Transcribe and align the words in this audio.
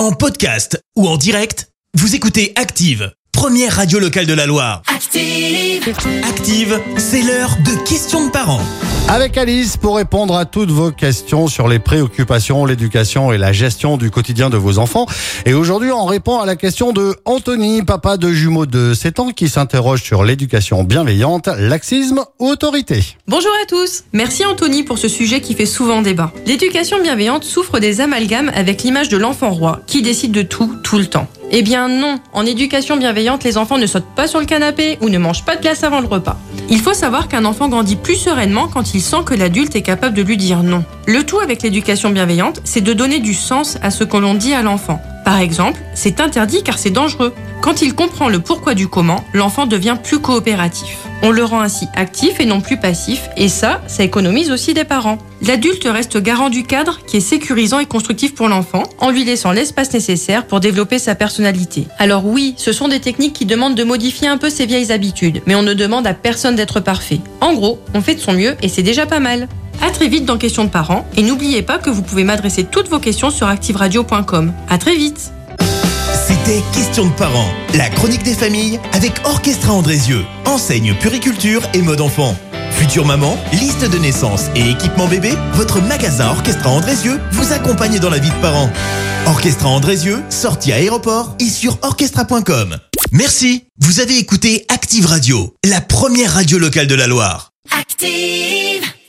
En 0.00 0.12
podcast 0.12 0.82
ou 0.96 1.06
en 1.06 1.18
direct, 1.18 1.68
vous 1.92 2.14
écoutez 2.14 2.54
Active, 2.56 3.12
première 3.32 3.76
radio 3.76 3.98
locale 3.98 4.24
de 4.24 4.32
la 4.32 4.46
Loire. 4.46 4.80
Active. 4.86 5.94
Active, 6.26 6.80
c'est 6.96 7.20
l'heure 7.20 7.54
de 7.66 7.86
questions 7.86 8.24
de 8.24 8.30
parents. 8.30 8.62
Avec 9.12 9.36
Alice 9.36 9.76
pour 9.76 9.96
répondre 9.96 10.36
à 10.36 10.44
toutes 10.44 10.70
vos 10.70 10.92
questions 10.92 11.48
sur 11.48 11.66
les 11.66 11.80
préoccupations, 11.80 12.64
l'éducation 12.64 13.32
et 13.32 13.38
la 13.38 13.52
gestion 13.52 13.96
du 13.96 14.08
quotidien 14.08 14.50
de 14.50 14.56
vos 14.56 14.78
enfants. 14.78 15.06
Et 15.46 15.52
aujourd'hui, 15.52 15.90
on 15.90 16.04
répond 16.04 16.38
à 16.38 16.46
la 16.46 16.54
question 16.54 16.92
de 16.92 17.16
Anthony, 17.24 17.82
papa 17.82 18.18
de 18.18 18.28
jumeaux 18.28 18.66
de 18.66 18.94
7 18.94 19.18
ans, 19.18 19.30
qui 19.30 19.48
s'interroge 19.48 20.04
sur 20.04 20.22
l'éducation 20.22 20.84
bienveillante, 20.84 21.48
laxisme 21.58 22.24
autorité. 22.38 23.02
Bonjour 23.26 23.50
à 23.60 23.66
tous. 23.66 24.04
Merci 24.12 24.44
Anthony 24.44 24.84
pour 24.84 24.96
ce 24.96 25.08
sujet 25.08 25.40
qui 25.40 25.54
fait 25.54 25.66
souvent 25.66 26.02
débat. 26.02 26.32
L'éducation 26.46 27.02
bienveillante 27.02 27.42
souffre 27.42 27.80
des 27.80 28.00
amalgames 28.00 28.52
avec 28.54 28.84
l'image 28.84 29.08
de 29.08 29.16
l'enfant 29.16 29.50
roi 29.50 29.80
qui 29.88 30.02
décide 30.02 30.30
de 30.30 30.42
tout 30.42 30.76
tout 30.84 30.98
le 30.98 31.06
temps. 31.06 31.26
Eh 31.52 31.62
bien 31.62 31.88
non, 31.88 32.20
en 32.32 32.46
éducation 32.46 32.96
bienveillante, 32.96 33.42
les 33.42 33.58
enfants 33.58 33.76
ne 33.76 33.86
sautent 33.86 34.14
pas 34.14 34.28
sur 34.28 34.38
le 34.38 34.46
canapé 34.46 34.98
ou 35.00 35.08
ne 35.08 35.18
mangent 35.18 35.44
pas 35.44 35.56
de 35.56 35.60
glace 35.60 35.82
avant 35.82 36.00
le 36.00 36.06
repas. 36.06 36.38
Il 36.68 36.78
faut 36.78 36.94
savoir 36.94 37.26
qu'un 37.26 37.44
enfant 37.44 37.68
grandit 37.68 37.96
plus 37.96 38.14
sereinement 38.14 38.68
quand 38.68 38.94
il 38.94 39.00
sent 39.00 39.24
que 39.26 39.34
l'adulte 39.34 39.74
est 39.74 39.82
capable 39.82 40.14
de 40.14 40.22
lui 40.22 40.36
dire 40.36 40.62
non. 40.62 40.84
Le 41.08 41.24
tout 41.24 41.40
avec 41.40 41.62
l'éducation 41.62 42.10
bienveillante, 42.10 42.60
c'est 42.62 42.82
de 42.82 42.92
donner 42.92 43.18
du 43.18 43.34
sens 43.34 43.78
à 43.82 43.90
ce 43.90 44.04
que 44.04 44.16
l'on 44.16 44.34
dit 44.34 44.54
à 44.54 44.62
l'enfant. 44.62 45.02
Par 45.24 45.38
exemple, 45.38 45.80
c'est 45.94 46.20
interdit 46.20 46.62
car 46.62 46.78
c'est 46.78 46.90
dangereux. 46.90 47.34
Quand 47.60 47.82
il 47.82 47.94
comprend 47.94 48.28
le 48.28 48.38
pourquoi 48.38 48.74
du 48.74 48.88
comment, 48.88 49.22
l'enfant 49.34 49.66
devient 49.66 49.96
plus 50.02 50.18
coopératif. 50.18 50.96
On 51.22 51.30
le 51.30 51.44
rend 51.44 51.60
ainsi 51.60 51.86
actif 51.94 52.40
et 52.40 52.46
non 52.46 52.62
plus 52.62 52.78
passif, 52.78 53.28
et 53.36 53.50
ça, 53.50 53.82
ça 53.86 54.02
économise 54.02 54.50
aussi 54.50 54.72
des 54.72 54.84
parents. 54.84 55.18
L'adulte 55.42 55.86
reste 55.86 56.16
garant 56.16 56.48
du 56.48 56.62
cadre 56.62 57.00
qui 57.06 57.18
est 57.18 57.20
sécurisant 57.20 57.78
et 57.78 57.84
constructif 57.84 58.34
pour 58.34 58.48
l'enfant, 58.48 58.84
en 58.98 59.10
lui 59.10 59.24
laissant 59.24 59.52
l'espace 59.52 59.92
nécessaire 59.92 60.46
pour 60.46 60.60
développer 60.60 60.98
sa 60.98 61.14
personnalité. 61.14 61.86
Alors 61.98 62.24
oui, 62.24 62.54
ce 62.56 62.72
sont 62.72 62.88
des 62.88 63.00
techniques 63.00 63.34
qui 63.34 63.44
demandent 63.44 63.74
de 63.74 63.84
modifier 63.84 64.28
un 64.28 64.38
peu 64.38 64.48
ses 64.48 64.64
vieilles 64.64 64.92
habitudes, 64.92 65.42
mais 65.46 65.54
on 65.54 65.62
ne 65.62 65.74
demande 65.74 66.06
à 66.06 66.14
personne 66.14 66.56
d'être 66.56 66.80
parfait. 66.80 67.20
En 67.42 67.52
gros, 67.52 67.78
on 67.92 68.00
fait 68.00 68.14
de 68.14 68.20
son 68.20 68.32
mieux 68.32 68.56
et 68.62 68.68
c'est 68.68 68.82
déjà 68.82 69.04
pas 69.04 69.20
mal. 69.20 69.48
À 69.82 69.90
très 69.90 70.08
vite 70.08 70.24
dans 70.24 70.38
Questions 70.38 70.64
de 70.64 70.70
parents, 70.70 71.06
et 71.16 71.22
n'oubliez 71.22 71.62
pas 71.62 71.78
que 71.78 71.90
vous 71.90 72.02
pouvez 72.02 72.24
m'adresser 72.24 72.64
toutes 72.64 72.88
vos 72.88 72.98
questions 72.98 73.30
sur 73.30 73.46
activeradio.com. 73.46 74.52
À 74.68 74.78
très 74.78 74.96
vite 74.96 75.32
C'était 76.26 76.62
Questions 76.74 77.06
de 77.06 77.12
parents, 77.12 77.48
la 77.74 77.88
chronique 77.88 78.22
des 78.22 78.34
familles 78.34 78.78
avec 78.92 79.12
Orchestra 79.24 79.72
Andrézieux, 79.72 80.24
enseigne 80.44 80.94
puriculture 80.94 81.62
et 81.74 81.82
mode 81.82 82.00
enfant. 82.00 82.36
Future 82.72 83.04
maman, 83.04 83.36
liste 83.52 83.90
de 83.90 83.98
naissance 83.98 84.46
et 84.54 84.70
équipement 84.70 85.06
bébé, 85.06 85.32
votre 85.54 85.80
magasin 85.82 86.28
Orchestra 86.28 86.70
Andrézieux 86.70 87.20
vous 87.32 87.52
accompagne 87.52 87.98
dans 87.98 88.10
la 88.10 88.18
vie 88.18 88.30
de 88.30 88.40
parents. 88.40 88.70
Orchestra 89.26 89.68
Andrézieux, 89.68 90.22
sortie 90.30 90.72
à 90.72 90.76
aéroport 90.76 91.36
et 91.40 91.48
sur 91.48 91.78
orchestra.com. 91.82 92.76
Merci, 93.12 93.64
vous 93.80 94.00
avez 94.00 94.18
écouté 94.18 94.64
Active 94.68 95.06
Radio, 95.06 95.54
la 95.64 95.80
première 95.80 96.34
radio 96.34 96.58
locale 96.58 96.86
de 96.86 96.94
la 96.94 97.06
Loire. 97.06 97.50
Active. 97.78 98.89